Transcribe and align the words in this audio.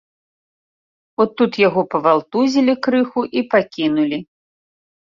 От 1.25 1.29
тут 1.41 1.51
яго 1.67 1.81
павалтузілі 1.93 2.73
крыху 2.89 3.21
і 3.39 3.47
пакінулі. 3.55 4.17